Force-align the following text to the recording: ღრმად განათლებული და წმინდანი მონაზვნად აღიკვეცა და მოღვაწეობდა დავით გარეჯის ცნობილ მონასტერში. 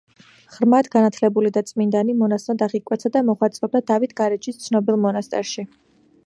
ღრმად 0.53 0.87
განათლებული 0.93 1.51
და 1.57 1.61
წმინდანი 1.71 2.15
მონაზვნად 2.21 2.63
აღიკვეცა 2.69 3.13
და 3.17 3.23
მოღვაწეობდა 3.31 3.83
დავით 3.93 4.17
გარეჯის 4.23 4.59
ცნობილ 4.65 4.99
მონასტერში. 5.05 5.69